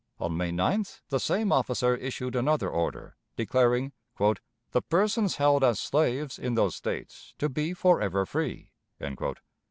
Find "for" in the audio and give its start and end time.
7.75-8.01